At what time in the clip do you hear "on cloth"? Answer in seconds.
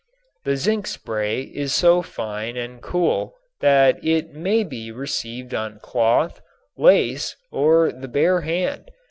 5.53-6.41